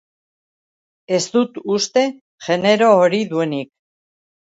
Ez 1.19 1.19
dut 1.35 1.61
uste 1.75 2.07
genero 2.51 2.91
hori 2.99 3.25
duenik. 3.37 3.75